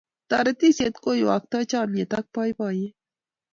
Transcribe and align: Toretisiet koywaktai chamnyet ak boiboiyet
Toretisiet 0.29 0.95
koywaktai 1.03 1.63
chamnyet 1.71 2.11
ak 2.19 2.25
boiboiyet 2.33 2.95